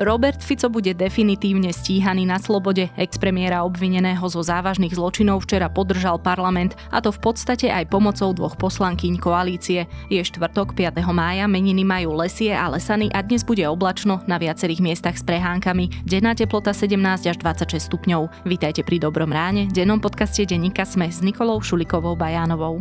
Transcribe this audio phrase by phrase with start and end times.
[0.00, 2.88] Robert Fico bude definitívne stíhaný na slobode.
[2.96, 8.56] Ex-premiéra obvineného zo závažných zločinov včera podržal parlament, a to v podstate aj pomocou dvoch
[8.56, 9.84] poslankyň koalície.
[10.08, 11.04] Je štvrtok 5.
[11.12, 15.92] mája, meniny majú lesie a lesany a dnes bude oblačno na viacerých miestach s prehánkami.
[16.08, 16.96] Denná teplota 17
[17.28, 18.48] až 26 stupňov.
[18.48, 22.80] Vítajte pri Dobrom ráne, dennom podcaste Denníka Sme s Nikolou Šulikovou Bajánovou.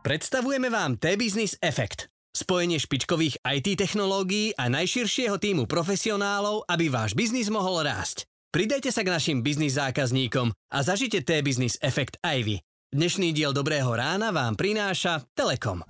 [0.00, 2.13] Predstavujeme vám T-Business Effect.
[2.34, 8.26] Spojenie špičkových IT technológií a najširšieho týmu profesionálov, aby váš biznis mohol rásť.
[8.50, 12.56] Pridajte sa k našim biznis zákazníkom a zažite T-Business efekt aj vy.
[12.90, 15.86] Dnešný diel Dobrého rána vám prináša Telekom.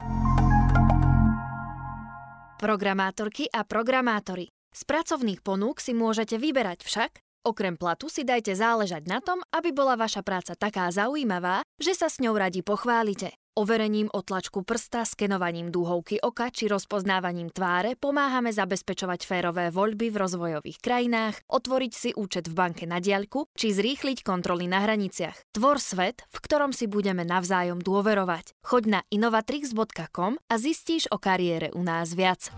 [2.61, 4.53] Programátorky a programátori.
[4.69, 9.73] Z pracovných ponúk si môžete vyberať však, okrem platu si dajte záležať na tom, aby
[9.73, 13.33] bola vaša práca taká zaujímavá, že sa s ňou radi pochválite.
[13.55, 20.83] Overením otlačku prsta, skenovaním dúhovky oka či rozpoznávaním tváre pomáhame zabezpečovať férové voľby v rozvojových
[20.83, 25.55] krajinách, otvoriť si účet v banke na diaľku či zrýchliť kontroly na hraniciach.
[25.55, 28.59] Tvor svet, v ktorom si budeme navzájom dôverovať.
[28.67, 32.51] Choď na innovatrix.com a zistíš o kariére u nás viac.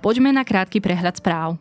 [0.00, 1.60] Poďme na krátky prehľad správ.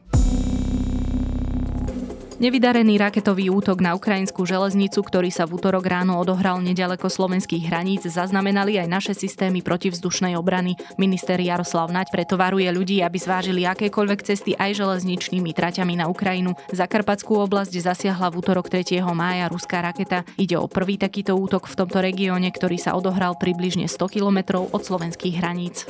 [2.38, 8.06] Nevydarený raketový útok na ukrajinskú železnicu, ktorý sa v útorok ráno odohral nedaleko slovenských hraníc,
[8.06, 10.78] zaznamenali aj naše systémy protivzdušnej obrany.
[11.02, 16.54] Minister Jaroslav Naď preto varuje ľudí, aby zvážili akékoľvek cesty aj železničnými traťami na Ukrajinu.
[16.70, 19.02] Zakarpatskú oblasť zasiahla v útorok 3.
[19.18, 20.22] mája ruská raketa.
[20.38, 24.86] Ide o prvý takýto útok v tomto regióne, ktorý sa odohral približne 100 kilometrov od
[24.86, 25.90] slovenských hraníc.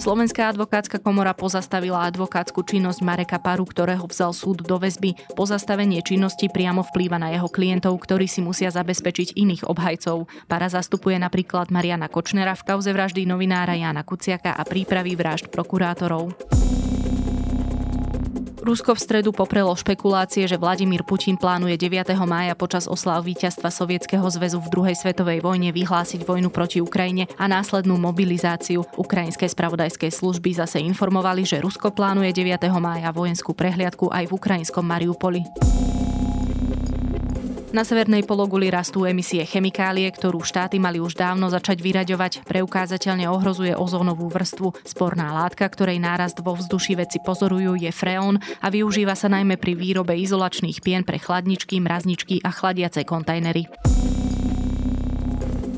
[0.00, 5.12] Slovenská advokátska komora pozastavila advokátsku činnosť Mareka Paru, ktorého vzal súd do väzby.
[5.36, 10.24] Pozastavenie činnosti priamo vplýva na jeho klientov, ktorí si musia zabezpečiť iných obhajcov.
[10.48, 16.32] Para zastupuje napríklad Mariana Kočnera v kauze vraždy novinára Jana Kuciaka a prípravy vražd prokurátorov.
[18.60, 22.12] Rusko v stredu poprelo špekulácie, že Vladimír Putin plánuje 9.
[22.28, 27.48] mája počas oslav víťazstva Sovietskeho zväzu v druhej svetovej vojne vyhlásiť vojnu proti Ukrajine a
[27.48, 28.84] následnú mobilizáciu.
[29.00, 32.60] Ukrajinské spravodajské služby zase informovali, že Rusko plánuje 9.
[32.76, 35.40] mája vojenskú prehliadku aj v ukrajinskom Mariupoli.
[37.70, 42.42] Na severnej pologuli rastú emisie chemikálie, ktorú štáty mali už dávno začať vyraďovať.
[42.42, 44.74] Preukázateľne ohrozuje ozónovú vrstvu.
[44.82, 49.78] Sporná látka, ktorej nárast vo vzduši veci pozorujú, je freón a využíva sa najmä pri
[49.78, 53.70] výrobe izolačných pien pre chladničky, mrazničky a chladiace kontajnery.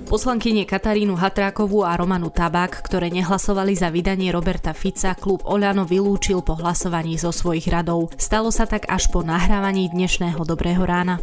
[0.09, 6.41] Poslankyne Katarínu Hatrákovú a Romanu Tabák, ktoré nehlasovali za vydanie Roberta Fica, klub Oľano vylúčil
[6.41, 8.13] po hlasovaní zo svojich radov.
[8.17, 11.21] Stalo sa tak až po nahrávaní dnešného Dobrého rána.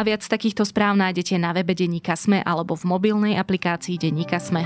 [0.00, 4.64] A viac takýchto správ nájdete na webe Deníka Sme alebo v mobilnej aplikácii Deníka Sme.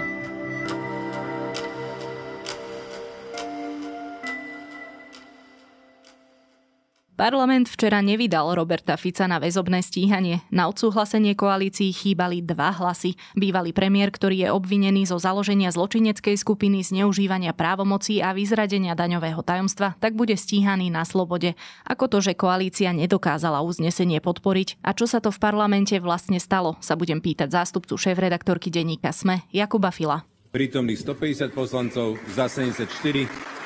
[7.15, 10.43] Parlament včera nevydal Roberta Fica na väzobné stíhanie.
[10.51, 13.15] Na odsúhlasenie koalícií chýbali dva hlasy.
[13.39, 19.95] Bývalý premiér, ktorý je obvinený zo založenia zločineckej skupiny, zneužívania právomocí a vyzradenia daňového tajomstva,
[20.03, 21.55] tak bude stíhaný na slobode.
[21.87, 26.75] Ako to, že koalícia nedokázala uznesenie podporiť a čo sa to v parlamente vlastne stalo,
[26.83, 30.27] sa budem pýtať zástupcu šéf-redaktorky denníka SME Jakuba Fila.
[30.51, 32.91] Prítomných 150 poslancov, za 74,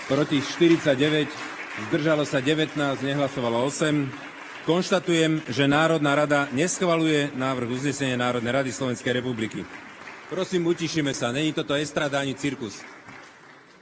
[0.04, 2.74] proti 49, zdržalo sa 19,
[3.06, 4.66] nehlasovalo 8.
[4.66, 9.62] Konštatujem, že Národná rada neschvaluje návrh uznesenia Národnej rady Slovenskej republiky.
[10.28, 12.84] Prosím, utišíme sa, není toto estrada ani cirkus.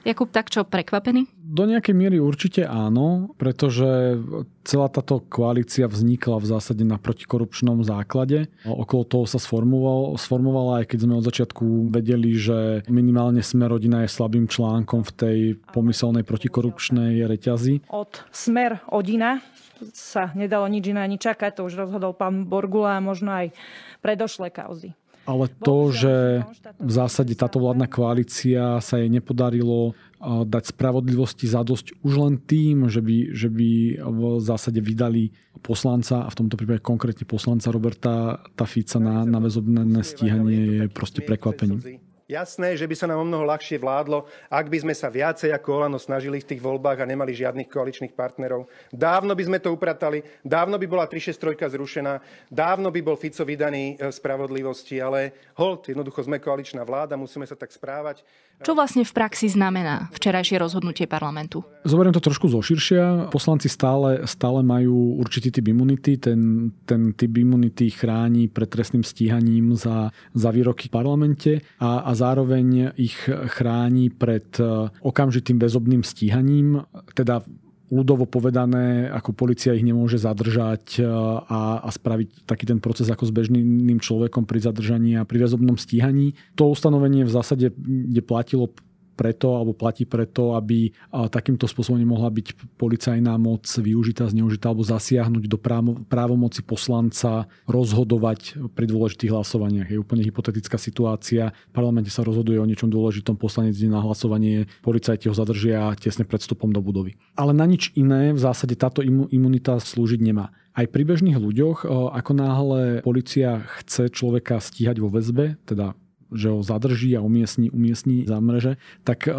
[0.07, 1.27] Jakub, tak čo, prekvapený?
[1.35, 4.15] Do nejakej miery určite áno, pretože
[4.63, 8.47] celá táto koalícia vznikla v zásade na protikorupčnom základe.
[8.63, 14.07] Okolo toho sa sformoval, sformovala, aj keď sme od začiatku vedeli, že minimálne Smer rodina
[14.07, 15.37] je slabým článkom v tej
[15.75, 17.91] pomyselnej protikorupčnej reťazi.
[17.91, 19.43] Od Smer Odina
[19.91, 23.51] sa nedalo nič iné ani čakať, to už rozhodol pán Borgula a možno aj
[23.99, 24.95] predošlé kauzy.
[25.27, 26.47] Ale to, že
[26.79, 29.91] v zásade táto vládna koalícia sa jej nepodarilo
[30.23, 33.69] dať spravodlivosti za dosť už len tým, že by, že by
[34.01, 39.83] v zásade vydali poslanca, a v tomto prípade konkrétne poslanca Roberta Tafica na, na väzobné
[40.01, 42.06] stíhanie je proste prekvapením.
[42.27, 45.79] Jasné, že by sa nám o mnoho ľahšie vládlo, ak by sme sa viacej ako
[45.79, 48.67] Olano snažili v tých voľbách a nemali žiadnych koaličných partnerov.
[48.91, 52.19] Dávno by sme to upratali, dávno by bola 363 zrušená,
[52.51, 57.55] dávno by bol Fico vydaný e, spravodlivosti, ale hold, jednoducho sme koaličná vláda, musíme sa
[57.55, 58.27] tak správať.
[58.57, 61.61] Čo vlastne v praxi znamená včerajšie rozhodnutie parlamentu?
[61.85, 63.29] Zoberiem to trošku zoširšia.
[63.29, 66.17] Poslanci stále, stále majú určitý typ imunity.
[66.17, 72.11] Ten, ten typ imunity chráni pred trestným stíhaním za, za výroky v parlamente a, a
[72.17, 76.81] zároveň ich chráni pred e, okamžitým väzobným stíhaním,
[77.13, 77.45] teda
[77.87, 83.23] ľudovo povedané, ako policia ich nemôže zadržať e, a, a spraviť taký ten proces ako
[83.27, 86.35] s bežným človekom pri zadržaní a pri väzobnom stíhaní.
[86.59, 88.71] To ustanovenie v zásade, kde platilo
[89.17, 95.49] preto, alebo platí preto, aby takýmto spôsobom nemohla byť policajná moc využitá, zneužitá alebo zasiahnuť
[95.49, 95.57] do
[96.05, 99.89] právomoci poslanca rozhodovať pri dôležitých hlasovaniach.
[99.89, 101.49] Je úplne hypotetická situácia.
[101.49, 106.37] V parlamente sa rozhoduje o niečom dôležitom, poslanec na hlasovanie, policajti ho zadržia tesne pred
[106.37, 107.17] vstupom do budovy.
[107.33, 110.53] Ale na nič iné v zásade táto imunita slúžiť nemá.
[110.77, 115.97] Aj pri bežných ľuďoch, ako náhle policia chce človeka stíhať vo väzbe, teda
[116.33, 119.33] že ho zadrží a umiestni, umiestni za mreže, tak e,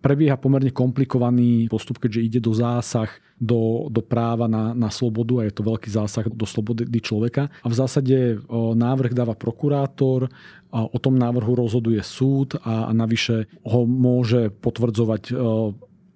[0.00, 3.10] prebieha pomerne komplikovaný postup, keďže ide do zásah
[3.40, 7.48] do, do práva na, na slobodu a je to veľký zásah do slobody človeka.
[7.64, 8.36] A v zásade e,
[8.76, 10.28] návrh dáva prokurátor,
[10.70, 15.32] a o tom návrhu rozhoduje súd a, a navyše ho môže potvrdzovať e,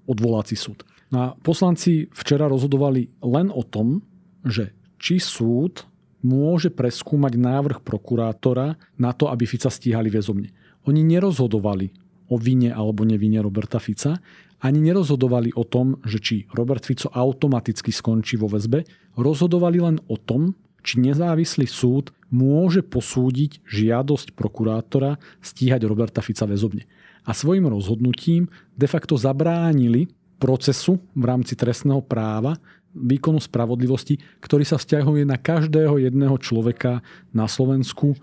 [0.06, 0.86] odvolací súd.
[1.10, 4.02] No a poslanci včera rozhodovali len o tom,
[4.46, 5.84] že či súd
[6.24, 10.50] môže preskúmať návrh prokurátora na to, aby Fica stíhali väzobne.
[10.88, 11.92] Oni nerozhodovali
[12.32, 14.16] o vine alebo nevine Roberta Fica,
[14.64, 18.88] ani nerozhodovali o tom, že či Robert Fico automaticky skončí vo väzbe,
[19.20, 26.88] rozhodovali len o tom, či nezávislý súd môže posúdiť žiadosť prokurátora stíhať Roberta Fica väzobne.
[27.24, 32.56] A svojim rozhodnutím de facto zabránili procesu v rámci trestného práva
[32.94, 37.02] výkonu spravodlivosti, ktorý sa vzťahuje na každého jedného človeka
[37.34, 38.14] na Slovensku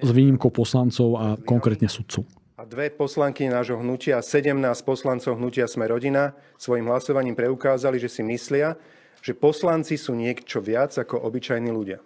[0.00, 2.24] s výnimkou poslancov a konkrétne sudcov.
[2.56, 8.08] A dve poslanky nášho hnutia a 17 poslancov hnutia Sme rodina svojim hlasovaním preukázali, že
[8.08, 8.80] si myslia,
[9.20, 12.00] že poslanci sú niečo viac ako obyčajní ľudia.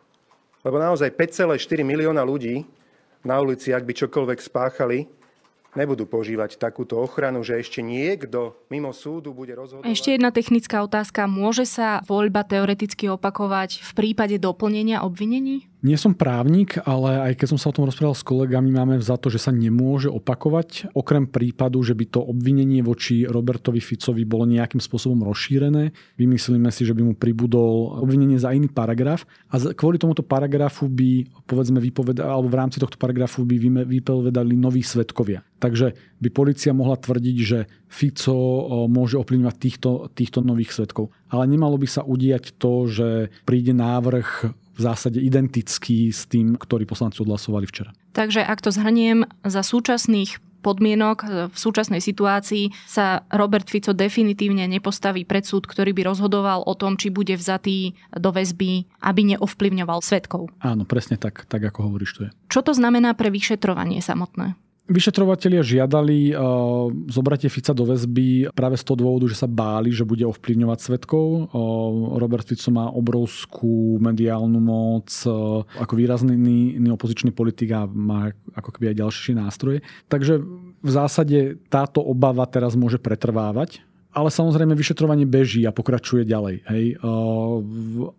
[0.66, 2.66] Lebo naozaj 5,4 milióna ľudí
[3.22, 5.19] na ulici, ak by čokoľvek spáchali,
[5.78, 9.86] nebudú požívať takúto ochranu, že ešte niekto mimo súdu bude rozhodovať.
[9.86, 11.30] Ešte jedna technická otázka.
[11.30, 15.69] Môže sa voľba teoreticky opakovať v prípade doplnenia obvinení?
[15.80, 19.16] Nie som právnik, ale aj keď som sa o tom rozprával s kolegami, máme za
[19.16, 24.44] to, že sa nemôže opakovať, okrem prípadu, že by to obvinenie voči Robertovi Ficovi bolo
[24.44, 25.96] nejakým spôsobom rozšírené.
[26.20, 31.24] Vymyslíme si, že by mu pribudol obvinenie za iný paragraf a kvôli tomuto paragrafu by,
[31.48, 33.56] povedzme, vypovedali, alebo v rámci tohto paragrafu by
[33.88, 35.40] vypovedali noví svetkovia.
[35.64, 38.36] Takže by policia mohla tvrdiť, že Fico
[38.88, 41.12] môže ovplyvňovať týchto, týchto nových svetkov.
[41.32, 43.08] Ale nemalo by sa udiať to, že
[43.48, 47.92] príde návrh v zásade identický s tým, ktorý poslanci odhlasovali včera.
[48.16, 55.24] Takže ak to zhrniem, za súčasných podmienok v súčasnej situácii sa Robert Fico definitívne nepostaví
[55.24, 60.52] pred súd, ktorý by rozhodoval o tom, či bude vzatý do väzby, aby neovplyvňoval svetkov.
[60.60, 62.30] Áno, presne tak, tak ako hovoríš tu je.
[62.52, 64.54] Čo to znamená pre vyšetrovanie samotné?
[64.90, 70.02] Vyšetrovatelia žiadali uh, zobratie Fica do väzby práve z toho dôvodu, že sa báli, že
[70.02, 71.46] bude ovplyvňovať svetkov.
[71.54, 78.74] Uh, Robert Fico má obrovskú mediálnu moc uh, ako výrazný opozičný politik a má ako
[78.74, 79.78] keby aj ďalšie nástroje.
[80.10, 80.42] Takže
[80.82, 86.66] v zásade táto obava teraz môže pretrvávať ale samozrejme vyšetrovanie beží a pokračuje ďalej.
[86.66, 86.84] Hej.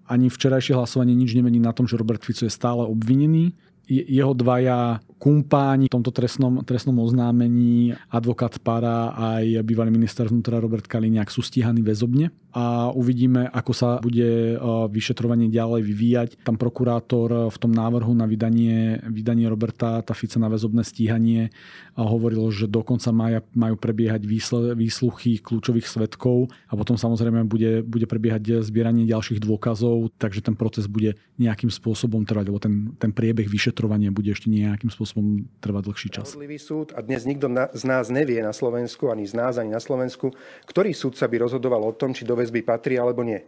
[0.08, 3.52] Ani včerajšie hlasovanie nič nemení na tom, že Robert Fico je stále obvinený.
[3.92, 10.58] Je, jeho dvaja kumpáni v tomto trestnom, trestnom oznámení, advokát Para aj bývalý minister vnútra
[10.58, 14.58] Robert Kaliňák sú stíhaní väzobne a uvidíme, ako sa bude e,
[14.90, 16.30] vyšetrovanie ďalej vyvíjať.
[16.42, 21.54] Tam prokurátor v tom návrhu na vydanie, vydanie Roberta Tafica na väzobné stíhanie
[21.94, 24.26] hovoril, že do konca maja majú prebiehať
[24.74, 30.88] výsluchy kľúčových svetkov a potom samozrejme bude, bude prebiehať zbieranie ďalších dôkazov, takže ten proces
[30.90, 35.84] bude nejakým spôsobom trvať, lebo ten, ten priebeh vyšetrovania bude ešte nejakým spôsobom spôsobom trvá
[35.84, 36.32] dlhší čas.
[36.56, 40.32] súd a dnes nikto z nás nevie na Slovensku, ani z nás, ani na Slovensku,
[40.64, 43.44] ktorý súdca by rozhodoval o tom, či do väzby patrí alebo nie.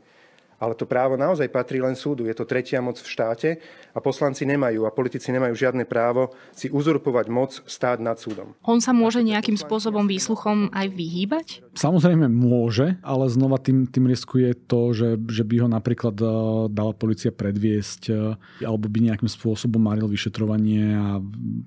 [0.63, 2.23] Ale to právo naozaj patrí len súdu.
[2.23, 3.49] Je to tretia moc v štáte
[3.91, 8.55] a poslanci nemajú a politici nemajú žiadne právo si uzurpovať moc stáť nad súdom.
[8.63, 11.47] On sa môže nejakým spôsobom výsluchom aj vyhýbať?
[11.75, 16.25] Samozrejme môže, ale znova tým, tým riskuje to, že, že by ho napríklad e,
[16.71, 18.13] dala policia predviesť e,
[18.63, 21.19] alebo by nejakým spôsobom maril vyšetrovanie a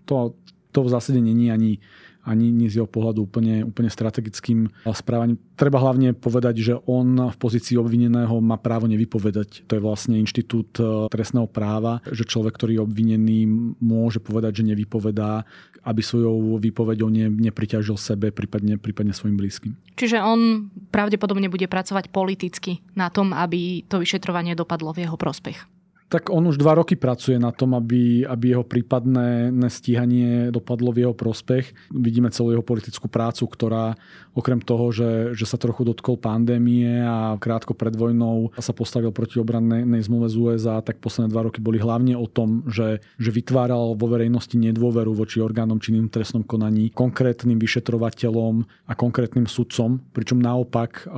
[0.09, 0.33] to,
[0.73, 1.85] to v zásade není ani
[2.27, 5.39] ani nie z jeho pohľadu úplne, úplne strategickým správaním.
[5.55, 9.65] Treba hlavne povedať, že on v pozícii obvineného má právo nevypovedať.
[9.71, 13.39] To je vlastne inštitút e, trestného práva, že človek, ktorý je obvinený,
[13.79, 15.47] môže povedať, že nevypovedá,
[15.87, 19.79] aby svojou výpovedou ne, nepriťažil sebe, prípadne, prípadne svojim blízkym.
[19.95, 25.76] Čiže on pravdepodobne bude pracovať politicky na tom, aby to vyšetrovanie dopadlo v jeho prospech.
[26.07, 31.03] Tak on už dva roky pracuje na tom, aby, aby jeho prípadné stíhanie dopadlo v
[31.03, 31.75] jeho prospech.
[31.91, 33.99] Vidíme celú jeho politickú prácu, ktorá
[34.37, 39.41] okrem toho, že, že sa trochu dotkol pandémie a krátko pred vojnou sa postavil proti
[39.43, 43.99] obrannej zmluve z USA, tak posledné dva roky boli hlavne o tom, že, že vytváral
[43.99, 48.55] vo verejnosti nedôveru voči orgánom činným trestnom konaní, konkrétnym vyšetrovateľom
[48.87, 51.11] a konkrétnym sudcom, pričom naopak eh,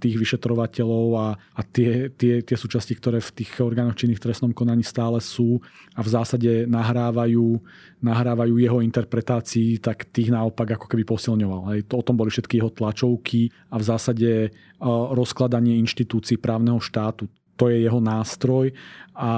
[0.00, 4.86] tých vyšetrovateľov a, a tie, tie, tie súčasti, ktoré v tých orgánoch činných trestnom konaní
[4.86, 5.58] stále sú
[5.98, 7.58] a v zásade nahrávajú,
[7.98, 11.74] nahrávajú jeho interpretácii, tak tých naopak ako keby posilňoval.
[11.74, 11.90] Hej.
[11.90, 14.30] To, o tom boli všetky jeho tlačovky a v zásade
[15.10, 17.26] rozkladanie inštitúcií právneho štátu.
[17.58, 18.70] To je jeho nástroj
[19.18, 19.32] a,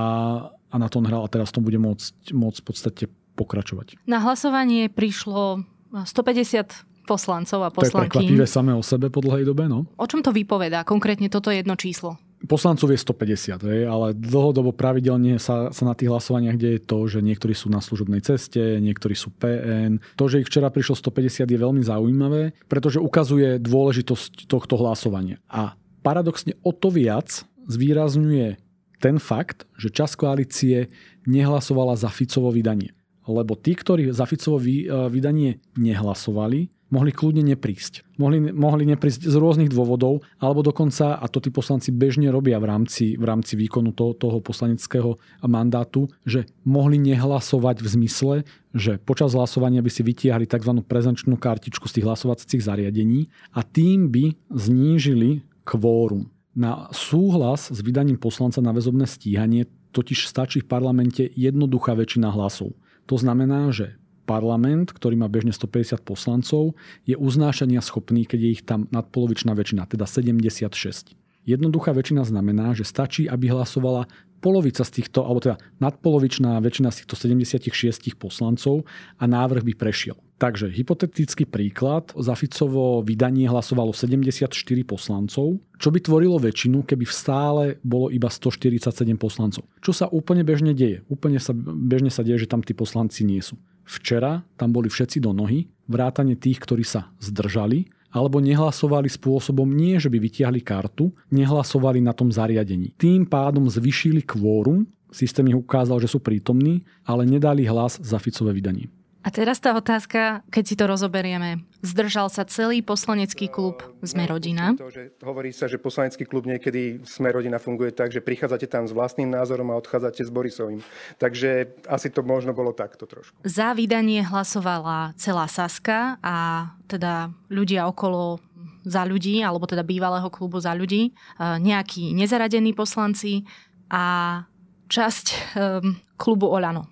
[0.52, 3.96] a na to on hral a teraz tom bude môcť, môcť v podstate pokračovať.
[4.04, 7.90] Na hlasovanie prišlo 150 poslancov a poslanky.
[7.90, 9.90] To je prekvapivé samé o sebe po dlhej dobe, no.
[9.98, 12.20] O čom to vypovedá konkrétne toto jedno číslo?
[12.42, 17.22] Poslancov je 150, hej, ale dlhodobo pravidelne sa, sa na tých hlasovaniach deje to, že
[17.22, 20.02] niektorí sú na služobnej ceste, niektorí sú PN.
[20.18, 25.38] To, že ich včera prišlo 150 je veľmi zaujímavé, pretože ukazuje dôležitosť tohto hlasovania.
[25.46, 28.58] A paradoxne o to viac zvýrazňuje
[28.98, 30.90] ten fakt, že čas koalície
[31.26, 32.90] nehlasovala za Ficovo vydanie.
[33.22, 34.58] Lebo tí, ktorí za Ficovo
[35.06, 38.20] vydanie nehlasovali, mohli kľudne neprísť.
[38.20, 42.68] Mohli, mohli neprísť z rôznych dôvodov, alebo dokonca, a to tí poslanci bežne robia v
[42.68, 45.16] rámci, v rámci výkonu to, toho poslaneckého
[45.48, 48.34] mandátu, že mohli nehlasovať v zmysle,
[48.76, 50.84] že počas hlasovania by si vytiahli tzv.
[50.84, 56.28] prezenčnú kartičku z tých hlasovacích zariadení a tým by znížili kvórum.
[56.52, 62.76] Na súhlas s vydaním poslanca na väzobné stíhanie totiž stačí v parlamente jednoduchá väčšina hlasov.
[63.06, 68.62] To znamená, že parlament, ktorý má bežne 150 poslancov, je uznášania schopný, keď je ich
[68.62, 71.14] tam nadpolovičná väčšina, teda 76.
[71.42, 74.06] Jednoduchá väčšina znamená, že stačí, aby hlasovala
[74.42, 78.82] polovica z týchto, alebo teda nadpolovičná väčšina z týchto 76 poslancov
[79.18, 80.18] a návrh by prešiel.
[80.42, 84.50] Takže hypotetický príklad, za Ficovo vydanie hlasovalo 74
[84.82, 89.62] poslancov, čo by tvorilo väčšinu, keby v stále bolo iba 147 poslancov.
[89.78, 91.06] Čo sa úplne bežne deje.
[91.06, 93.54] Úplne sa, bežne sa deje, že tam tí poslanci nie sú.
[93.84, 99.96] Včera tam boli všetci do nohy, vrátane tých, ktorí sa zdržali, alebo nehlasovali spôsobom nie,
[99.96, 102.92] že by vytiahli kartu, nehlasovali na tom zariadení.
[103.00, 108.52] Tým pádom zvyšili kvórum, systém ich ukázal, že sú prítomní, ale nedali hlas za Ficové
[108.52, 108.92] vydanie.
[109.22, 111.62] A teraz tá otázka, keď si to rozoberieme.
[111.82, 114.74] Zdržal sa celý poslanecký klub Sme rodina.
[114.74, 118.82] To, že hovorí sa, že poslanecký klub niekedy Sme rodina funguje tak, že prichádzate tam
[118.82, 120.82] s vlastným názorom a odchádzate s Borisovým.
[121.22, 123.38] Takže asi to možno bolo takto trošku.
[123.46, 128.42] Za vydanie hlasovala celá Saska a teda ľudia okolo
[128.82, 133.46] za ľudí, alebo teda bývalého klubu za ľudí, nejakí nezaradení poslanci
[133.86, 134.42] a
[134.90, 136.90] časť um, klubu Olano.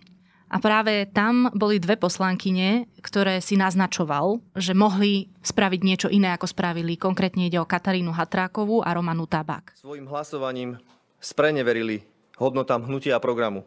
[0.50, 6.50] A práve tam boli dve poslankyne, ktoré si naznačoval, že mohli spraviť niečo iné, ako
[6.50, 6.98] spravili.
[6.98, 9.78] Konkrétne ide o Katarínu Hatrákovú a Romanu Tabak.
[9.78, 10.82] Svojim hlasovaním
[11.22, 12.02] spreneverili
[12.34, 13.62] hodnotám hnutia a programu,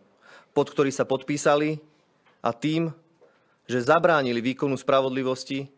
[0.52, 1.80] pod ktorý sa podpísali
[2.44, 2.92] a tým,
[3.64, 5.72] že zabránili výkonu spravodlivosti,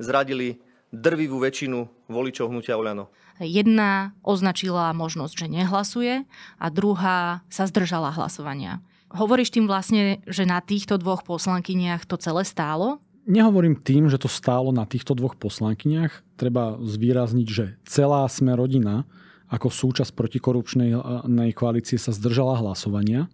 [0.00, 0.56] zradili
[0.88, 3.12] drvivú väčšinu voličov hnutia Oľano.
[3.36, 6.24] Jedna označila možnosť, že nehlasuje
[6.56, 8.80] a druhá sa zdržala hlasovania.
[9.12, 12.98] Hovoríš tým vlastne, že na týchto dvoch poslankyniach to celé stálo?
[13.26, 16.22] Nehovorím tým, že to stálo na týchto dvoch poslankyniach.
[16.38, 19.06] Treba zvýrazniť, že celá sme rodina
[19.50, 23.30] ako súčasť protikorupčnej eh, koalície sa zdržala hlasovania,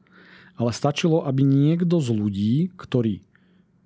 [0.57, 3.25] ale stačilo, aby niekto z ľudí, ktorí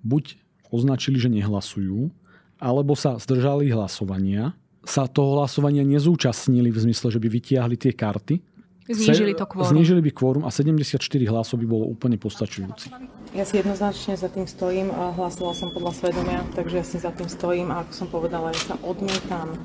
[0.03, 0.39] buď
[0.71, 2.11] označili, že nehlasujú,
[2.59, 8.39] alebo sa zdržali hlasovania, sa toho hlasovania nezúčastnili v zmysle, že by vytiahli tie karty,
[8.87, 9.69] Znížili to kvórum.
[9.69, 12.87] Znížili by kvórum a 74 hlasov by bolo úplne postačujúci.
[13.35, 17.27] Ja si jednoznačne za tým stojím hlasoval som podľa svedomia, takže ja si za tým
[17.27, 19.59] stojím a ako som povedala, ja sa odmietam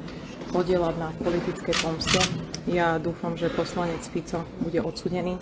[0.52, 2.20] podielať na politickej pomste.
[2.68, 5.38] Ja dúfam, že poslanec Fico bude odsudený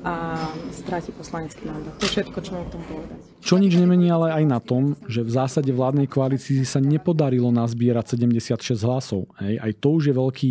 [0.00, 0.36] a
[0.72, 1.92] stráti poslanecký mandát.
[2.00, 3.18] To je všetko, čo mám k tomu povedať.
[3.40, 8.16] Čo nič nemení ale aj na tom, že v zásade vládnej koalícii sa nepodarilo nazbierať
[8.16, 9.28] 76 hlasov.
[9.40, 9.60] Hej.
[9.60, 10.50] Aj to už je veľký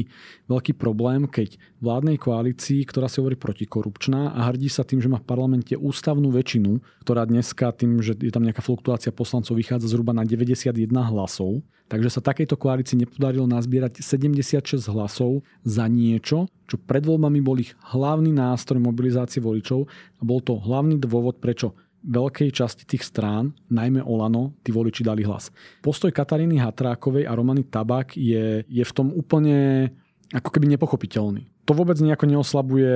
[0.50, 5.22] veľký problém, keď vládnej koalícii, ktorá si hovorí protikorupčná a hrdí sa tým, že má
[5.22, 10.12] v parlamente ústavnú väčšinu, ktorá dneska tým, že je tam nejaká fluktuácia poslancov, vychádza zhruba
[10.12, 17.02] na 91 hlasov, takže sa takejto koalícii nepodarilo nazbierať 76 hlasov za niečo, čo pred
[17.02, 21.74] voľbami bol ich hlavný nástroj mobilizácie voličov a bol to hlavný dôvod, prečo
[22.06, 25.52] veľkej časti tých strán, najmä Olano, tí voliči dali hlas.
[25.84, 29.90] Postoj Kataríny Hatrákovej a Romany Tabak je, je v tom úplne
[30.32, 31.50] ako keby nepochopiteľný.
[31.70, 32.94] To vôbec nejako neoslabuje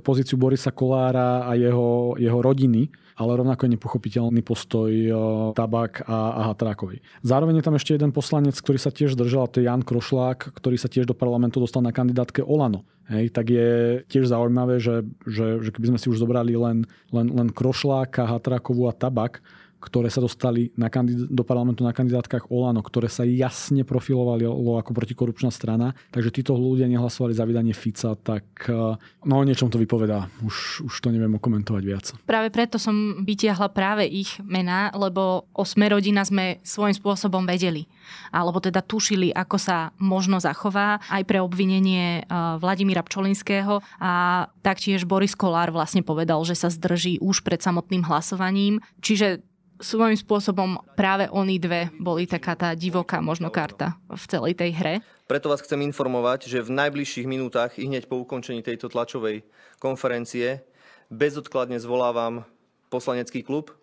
[0.00, 2.88] pozíciu Borisa Kolára a jeho, jeho rodiny,
[3.20, 5.12] ale rovnako je nepochopiteľný postoj e,
[5.52, 7.04] Tabak a, a Hatrákovej.
[7.20, 10.56] Zároveň je tam ešte jeden poslanec, ktorý sa tiež zdržal, a to je Jan Krošlák,
[10.56, 12.88] ktorý sa tiež do parlamentu dostal na kandidátke Olano.
[13.12, 17.28] Hej, tak je tiež zaujímavé, že, že, že keby sme si už zobrali len, len,
[17.28, 19.44] len Krošláka, Hatrákovú a Tabak,
[19.80, 24.90] ktoré sa dostali na kandid- do parlamentu na kandidátkach Olano, ktoré sa jasne profilovali ako
[24.92, 29.78] protikorupčná strana, takže títo ľudia nehlasovali za vydanie Fica, tak eh, no o niečom to
[29.78, 30.26] vypovedá.
[30.42, 32.04] Už, už to neviem okomentovať viac.
[32.24, 37.84] Práve preto som vytiahla práve ich mená, lebo o sme rodina sme svojím spôsobom vedeli.
[38.32, 42.24] Alebo teda tušili, ako sa možno zachová aj pre obvinenie eh,
[42.56, 48.80] Vladimíra Pčolinského a taktiež Boris Kolár vlastne povedal, že sa zdrží už pred samotným hlasovaním.
[49.04, 49.44] Čiže
[49.80, 54.94] svojím spôsobom práve oni dve boli taká tá divoká možno karta v celej tej hre.
[55.26, 59.42] Preto vás chcem informovať, že v najbližších minútach hneď po ukončení tejto tlačovej
[59.82, 60.62] konferencie
[61.10, 62.46] bezodkladne zvolávam
[62.88, 63.74] poslanecký klub,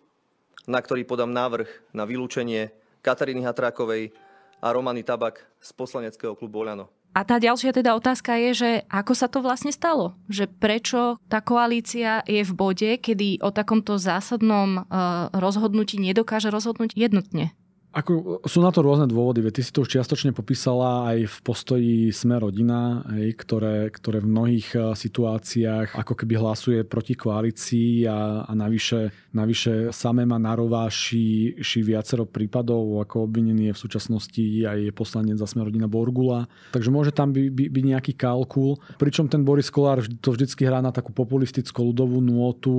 [0.64, 2.72] na ktorý podám návrh na vylúčenie
[3.04, 4.16] Kataríny Hatrákovej
[4.64, 6.88] a Romany Tabak z poslaneckého klubu Oľano.
[7.14, 10.18] A tá ďalšia teda otázka je, že ako sa to vlastne stalo?
[10.26, 16.98] Že prečo tá koalícia je v bode, kedy o takomto zásadnom uh, rozhodnutí nedokáže rozhodnúť
[16.98, 17.54] jednotne?
[17.94, 21.94] Ako, sú na to rôzne dôvody, ty si to už čiastočne popísala aj v postoji
[22.10, 28.50] Sme rodina, hej, ktoré, ktoré v mnohých eh, situáciách ako keby hlasuje proti koalícii a,
[28.50, 34.90] a navyše, navyše samé má narováši ši viacero prípadov, ako obvinený je v súčasnosti aj
[34.90, 36.50] poslanec za Sme rodina Borgula.
[36.74, 40.82] Takže môže tam by, by, byť nejaký kalkul, pričom ten Boris Kolár to vždycky hrá
[40.82, 42.74] na takú populistickú ľudovú nôtu,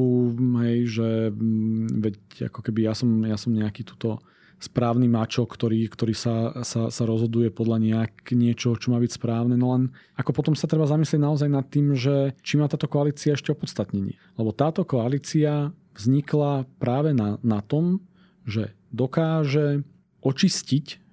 [0.59, 2.15] hej, že mm, veď
[2.51, 4.19] ako keby ja som, ja som nejaký tuto
[4.59, 9.55] správny mačo, ktorý, ktorý sa, sa, sa rozhoduje podľa nejak niečo, čo má byť správne.
[9.59, 13.35] No len ako potom sa treba zamyslieť naozaj nad tým, že či má táto koalícia
[13.35, 14.17] ešte opodstatnenie.
[14.39, 18.03] Lebo táto koalícia vznikla práve na, na tom,
[18.43, 19.83] že dokáže
[20.25, 21.04] očistiť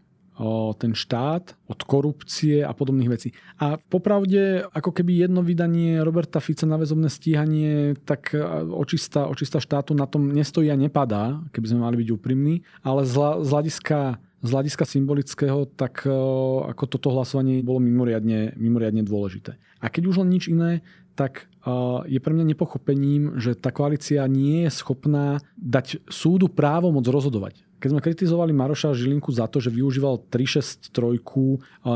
[0.80, 3.28] ten štát od korupcie a podobných vecí.
[3.60, 8.32] A popravde, ako keby jedno vydanie Roberta Fica na väzobné stíhanie, tak
[8.72, 13.16] očista, očista štátu na tom nestojí a nepadá, keby sme mali byť úprimní, ale z,
[13.44, 16.02] hľadiska z hľadiska symbolického, tak
[16.66, 19.54] ako toto hlasovanie bolo mimoriadne, mimoriadne dôležité.
[19.78, 20.82] A keď už len nič iné,
[21.14, 21.46] tak
[22.10, 27.62] je pre mňa nepochopením, že tá koalícia nie je schopná dať súdu právo moc rozhodovať.
[27.82, 30.94] Keď sme kritizovali Maroša Žilinku za to, že využíval 363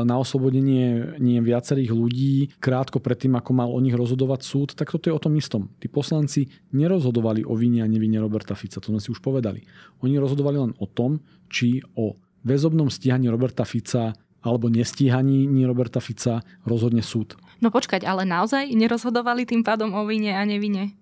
[0.03, 5.07] na oslobodenie nie viacerých ľudí krátko predtým, ako mal o nich rozhodovať súd, tak toto
[5.07, 5.71] je o tom istom.
[5.79, 9.63] Tí poslanci nerozhodovali o vine a nevine Roberta Fica, to sme si už povedali.
[10.03, 14.11] Oni rozhodovali len o tom, či o väzobnom stíhaní Roberta Fica
[14.43, 17.39] alebo nestíhaní Roberta Fica rozhodne súd.
[17.63, 20.99] No počkať, ale naozaj nerozhodovali tým pádom o vine a nevine?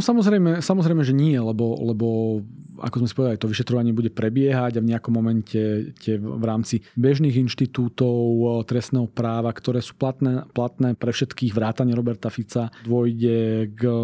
[0.00, 2.40] No samozrejme, samozrejme, že nie, lebo, lebo
[2.80, 6.80] ako sme si povedali, to vyšetrovanie bude prebiehať a v nejakom momente tie v rámci
[6.96, 13.68] bežných inštitútov eh, trestného práva, ktoré sú platné, platné pre všetkých vrátane Roberta Fica, dôjde
[13.76, 13.98] k, eh,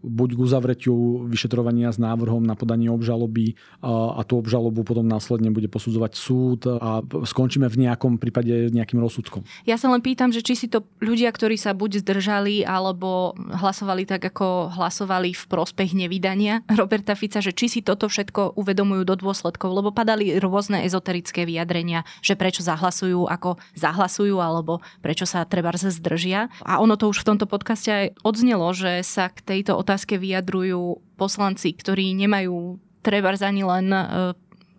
[0.00, 3.52] buď k uzavretiu vyšetrovania s návrhom na podanie obžaloby
[3.84, 8.96] a, a tú obžalobu potom následne bude posudzovať súd a skončíme v nejakom prípade nejakým
[8.96, 9.44] rozsudkom.
[9.68, 14.08] Ja sa len pýtam, že či si to ľudia, ktorí sa buď zdržali alebo hlasovali
[14.08, 19.02] tak, ako hlasovali v prospech nevydania Roberta Fica, že či si to toto všetko uvedomujú
[19.02, 25.42] do dôsledkov, lebo padali rôzne ezoterické vyjadrenia, že prečo zahlasujú, ako zahlasujú, alebo prečo sa
[25.42, 26.46] treba zdržia.
[26.62, 31.02] A ono to už v tomto podcaste aj odznelo, že sa k tejto otázke vyjadrujú
[31.18, 34.04] poslanci, ktorí nemajú treba ani len e,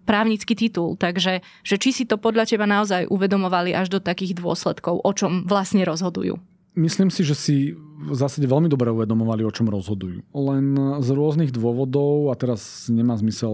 [0.08, 0.95] právnický titul.
[0.95, 5.43] Takže že či si to podľa teba naozaj uvedomovali až do takých dôsledkov, o čom
[5.43, 6.39] vlastne rozhodujú.
[6.78, 7.56] Myslím si, že si
[8.00, 10.24] v zásade veľmi dobre uvedomovali, o čom rozhodujú.
[10.32, 10.66] Len
[11.04, 13.52] z rôznych dôvodov, a teraz nemá zmysel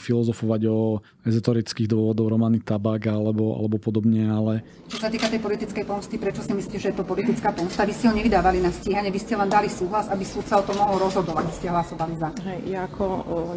[0.00, 4.64] filozofovať o ezotorických dôvodov Romany Tabak alebo, alebo podobne, ale...
[4.88, 7.84] Čo sa týka tej politickej pomsty, prečo si myslíte, že je to politická pomsta?
[7.84, 10.64] Vy ste ho nevydávali na stíhanie, vy ste len dali súhlas, aby súd sa o
[10.64, 12.32] tom mohol rozhodovať, vy ste hlasovali za.
[12.48, 13.04] Hej, ja ako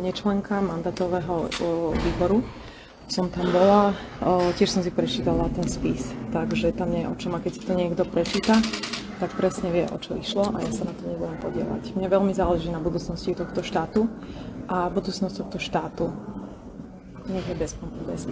[0.04, 1.48] nečlenka mandatového
[1.96, 2.44] výboru
[3.10, 3.92] som tam bola,
[4.56, 7.34] tiež som si prečítala ten spis, takže tam nie je o čom.
[7.36, 8.62] A keď si to niekto prečíta,
[9.20, 11.92] tak presne vie, o čo išlo a ja sa na to nebudem podielať.
[11.98, 14.08] Mne veľmi záleží na budúcnosti tohto štátu
[14.70, 16.14] a budúcnosť tohto štátu
[17.30, 17.78] nech je bez,
[18.10, 18.26] bez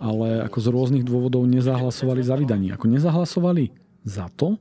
[0.00, 2.72] Ale ako z rôznych dôvodov nezahlasovali za vydanie.
[2.72, 3.76] Ako nezahlasovali
[4.08, 4.56] za to,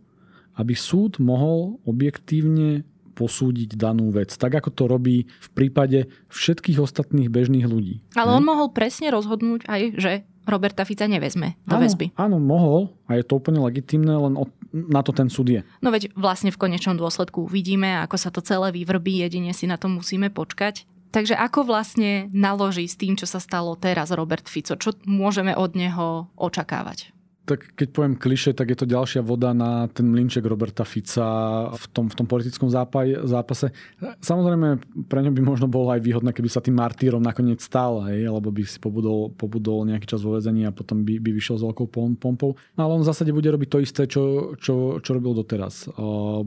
[0.60, 2.84] aby súd mohol objektívne
[3.14, 4.34] posúdiť danú vec.
[4.34, 8.02] Tak ako to robí v prípade všetkých ostatných bežných ľudí.
[8.18, 10.12] Ale on mohol presne rozhodnúť aj, že
[10.44, 12.06] Roberta Fica nevezme do áno, väzby.
[12.20, 15.62] Áno, mohol a je to úplne legitimné, len od, na to ten súd je.
[15.80, 19.80] No veď vlastne v konečnom dôsledku vidíme, ako sa to celé vyvrbí, jedine si na
[19.80, 20.84] to musíme počkať.
[21.14, 24.74] Takže ako vlastne naloží s tým, čo sa stalo teraz Robert Fico?
[24.74, 27.14] Čo môžeme od neho očakávať?
[27.44, 31.86] Tak keď poviem kliše, tak je to ďalšia voda na ten mlinček Roberta Fica v
[31.92, 33.76] tom, v tom politickom zápaj, zápase.
[34.24, 34.80] Samozrejme,
[35.12, 38.48] pre ňo by možno bolo aj výhodné, keby sa tým martýrom nakoniec stal, hej, alebo
[38.48, 41.92] by si pobudol, pobudol nejaký čas vo vezení a potom by, by vyšiel s veľkou
[42.16, 42.56] pompou.
[42.80, 45.92] No, ale on v zásade bude robiť to isté, čo, čo, čo robil doteraz.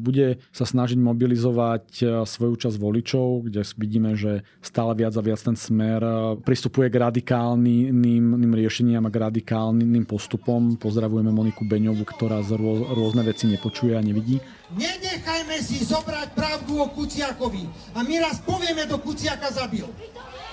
[0.00, 5.60] Bude sa snažiť mobilizovať svoju časť voličov, kde vidíme, že stále viac a viac ten
[5.60, 6.00] smer
[6.40, 13.26] pristupuje k radikálnym riešeniam a k radikálnym postupom Pozdravujeme Moniku Beňovu, ktorá z rôz, rôzne
[13.26, 14.38] veci nepočuje a nevidí.
[14.70, 17.66] Nenechajme si zobrať pravdu o Kuciakovi.
[17.98, 19.82] A my raz povieme, kto Kuciaka zabil.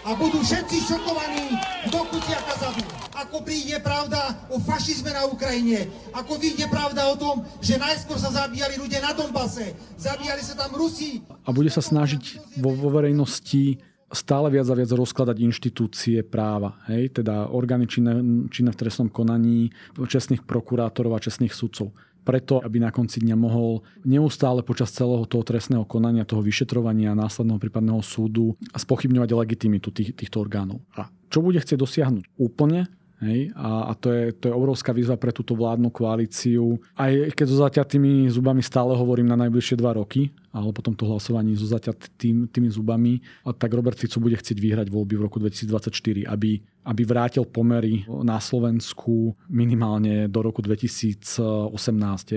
[0.02, 1.54] A budú všetci šokovaní,
[1.86, 2.90] kto Kuciaka zabil.
[3.14, 5.86] Ako príde pravda o fašizme na Ukrajine,
[6.18, 10.74] ako vyjde pravda o tom, že najskôr sa zabíjali ľudia na Donbase, zabíjali sa tam
[10.74, 11.22] Rusi.
[11.46, 13.78] A bude sa snažiť vo, vo verejnosti
[14.14, 16.80] stále viac a viac rozkladať inštitúcie práva.
[16.88, 17.22] Hej?
[17.22, 21.92] Teda orgány činné, činné v trestnom konaní, čestných prokurátorov a čestných sudcov.
[22.24, 27.20] Preto, aby na konci dňa mohol neustále počas celého toho trestného konania, toho vyšetrovania a
[27.20, 30.80] následného prípadného súdu spochybňovať legitimitu tých, týchto orgánov.
[30.96, 32.88] A čo bude chcieť dosiahnuť úplne,
[33.24, 33.56] Hej?
[33.56, 36.76] A, a to, je, to je obrovská výzva pre túto vládnu koalíciu.
[37.00, 41.58] Aj keď so zaťatými zubami stále hovorím na najbližšie dva roky, ale potom to hlasovaní
[41.58, 43.20] so zaťatými tými zubami,
[43.58, 48.44] tak Robert Fico bude chcieť vyhrať voľby v roku 2024, aby aby vrátil pomery na
[48.44, 51.72] Slovensku minimálne do roku 2018,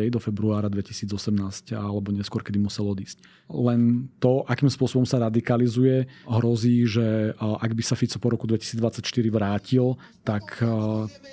[0.06, 3.18] do februára 2018 alebo neskôr, kedy musel odísť.
[3.50, 9.02] Len to, akým spôsobom sa radikalizuje, hrozí, že ak by sa Fico po roku 2024
[9.34, 10.62] vrátil, tak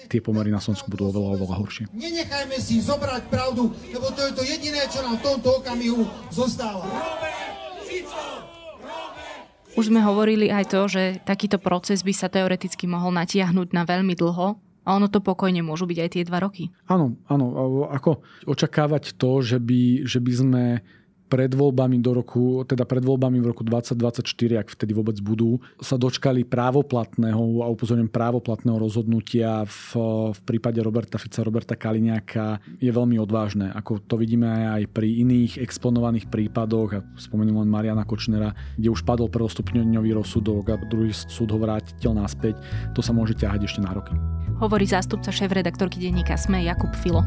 [0.10, 1.84] tie pomery na Slovensku budú oveľa, oveľa horšie.
[1.94, 6.02] Nenechajme si zobrať pravdu, lebo to je to jediné, čo nám v tomto okamihu
[6.34, 6.73] zostáva.
[7.86, 8.24] Fico!
[9.74, 14.14] Už sme hovorili aj to, že takýto proces by sa teoreticky mohol natiahnuť na veľmi
[14.14, 14.58] dlho.
[14.84, 16.68] A ono to pokojne môžu byť aj tie dva roky.
[16.92, 17.88] Áno, áno.
[17.88, 20.64] Ako očakávať to, že by, že by sme
[21.34, 25.98] pred voľbami do roku, teda pred voľbami v roku 2024, ak vtedy vôbec budú, sa
[25.98, 29.98] dočkali právoplatného, a upozorňujem právoplatného rozhodnutia v,
[30.30, 33.74] v prípade Roberta Fica, Roberta Kaliňáka je veľmi odvážne.
[33.74, 39.02] Ako to vidíme aj pri iných exponovaných prípadoch, a spomenul len Mariana Kočnera, kde už
[39.02, 42.62] padol prvostupňový rozsudok a druhý súd ho vrátil naspäť,
[42.94, 44.14] to sa môže ťahať ešte na roky.
[44.62, 47.26] Hovorí zástupca šéf-redaktorky denníka SME Jakub Filo.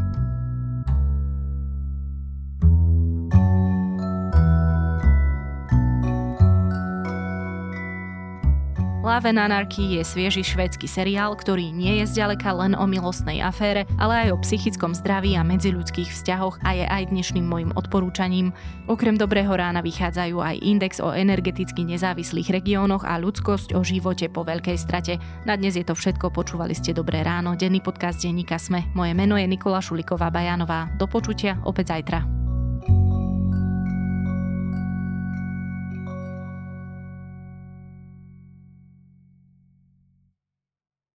[9.07, 13.87] Love and Anarchy je svieži švédsky seriál, ktorý nie je zďaleka len o milostnej afére,
[14.03, 18.51] ale aj o psychickom zdraví a medziľudských vzťahoch a je aj dnešným mojim odporúčaním.
[18.91, 24.43] Okrem Dobrého rána vychádzajú aj index o energeticky nezávislých regiónoch a ľudskosť o živote po
[24.43, 25.23] veľkej strate.
[25.47, 28.91] Na dnes je to všetko, počúvali ste Dobré ráno, denný podcast denníka Sme.
[28.91, 30.91] Moje meno je Nikola Šuliková Bajanová.
[30.99, 32.46] Do počutia opäť zajtra.